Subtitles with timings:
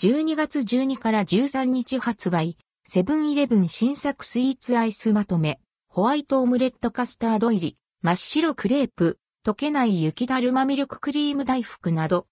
[0.00, 5.58] 12月12から13日発売、セブンイレブン新作スイーツアイスまとめ、
[5.88, 12.28] ホワイトオムレットカスタード入り、真っ白クレープ、溶けない雪だるまミルククリーム大福など。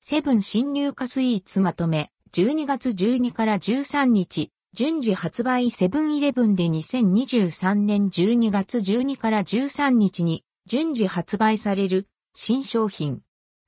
[0.00, 13.22] セブン新入荷スイーツまとめ、12月12から13日、順次発売セブンイレブンで2023年12月12から13日に順次発売される新商品。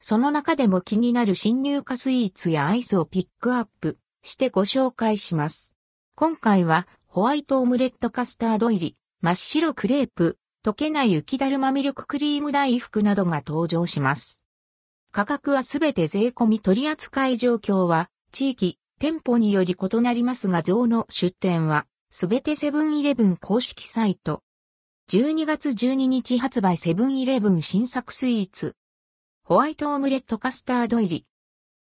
[0.07, 5.75] その中でも気になる新入荷スイーツやアイスをピックアップしてご紹介します。
[6.15, 14.43] 今回はホワイトオムレットカスタード入り、真っ白クレープ、溶けない雪だるまミルククリーム大福などが登場します。
[15.11, 24.43] 価格はすべて税込み取扱い状況は地域、店舗により異なりますが像の出店はすべてセブンイレブン公式サイト。
[25.11, 28.77] 12月12日発売セブンイレブン新作スイーツ。
[29.47, 31.27] ホワイトオムレットカスタード入り。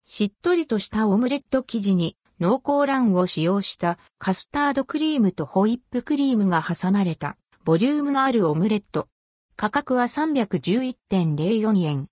[0.04, 9.08] しっとりとしたオムレット生地に濃厚卵を使用したカスタードクリームとホイップクリームが挟まれたボリュームのあるオムレット。
[9.56, 12.08] 価格は311.04円。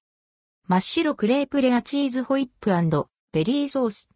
[0.68, 2.70] 真っ白クレープレアチーズホイップ
[3.34, 4.10] ベリーソース。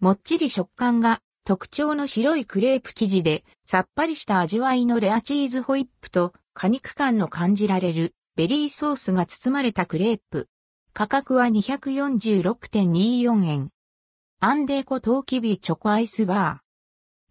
[0.00, 10.46] もっちり食感が特徴の白いクレープ生地でさっぱりした味わいのレアチーズホイップと果肉感の感じられるベリーソースが包まれたクレープ。
[10.98, 13.70] 価格は246.24円。
[14.40, 16.62] アンデーコトウキビチョコアイスバー。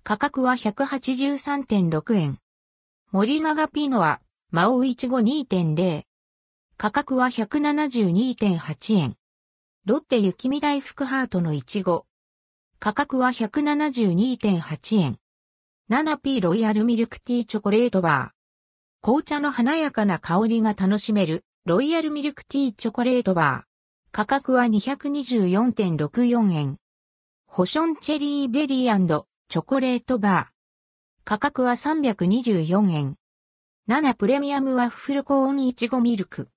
[0.06, 2.40] 価格は183.6円。
[3.12, 6.04] 森永ピノア、マオイチゴ2.0。
[6.78, 9.18] 価格は172.8円。
[9.86, 12.06] ロッテ雪見大福ハートのイチゴ。
[12.80, 15.18] 価格は172.8円。
[15.90, 18.34] 7P ロイヤルミルクティーチョコレートバー。
[19.02, 24.14] 紅茶の華やかな香りが楽しめるロイヤルミルクティーチョコレートバー。
[24.14, 26.78] 価格は224.64円。
[27.46, 30.45] ホションチェリーベリーチョコレートバー。
[31.26, 33.17] 価格は324円。
[33.89, 36.48] 7プレミアムワッフルコーンいちごミルク。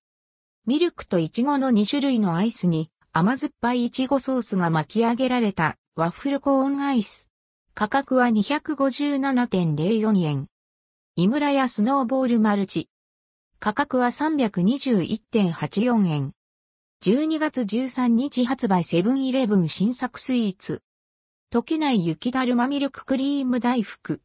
[0.64, 7.28] ミルクといちごの2種類のアイスに甘酸っぱいいちごソースが巻き上げられたワッフルコーンアイス。
[7.74, 10.46] 価格は257.04円。
[11.16, 12.89] 井村屋スノーボールマルチ。
[13.62, 16.32] 価格は321.84円。
[17.04, 20.80] 12月13日発売セブンイレブン新作スイーツ。
[21.52, 24.22] 溶けない雪だるまミルククリーム大福。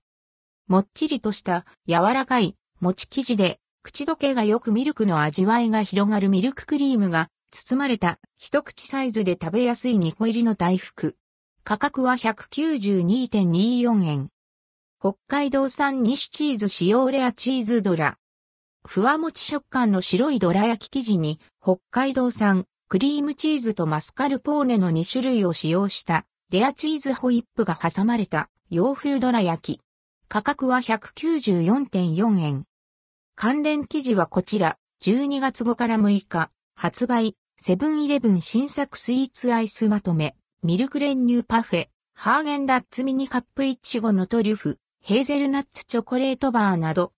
[0.69, 11.17] もっちりとした柔らかい餅生地で口どけがよくミルクの味わいが広がるミルククリームが包まれた一口サイズで食べやすい2個入りの大福。
[11.66, 14.29] 価格は192.24円。
[15.02, 18.17] 北海道産西チーズ使用レアチーズドラ。
[18.88, 29.81] ふわもち食感の白いドラ焼き生地に北海道産クリームチーズとマスカルポーネの2種類を使用したレアチーズホイップが挟まれた洋風ドラ焼き。
[30.28, 32.66] 価格は194.4円。
[33.35, 40.35] 関連記事はこちら、12月5から6日、発売、セブンイレブン新作スイーツアイスまとめ。
[40.62, 47.13] ミルク練乳パフェ、ハーゲンダッツミニカップイチゴのトリュフ、ヘーゼルナッツチョコレートバーなど、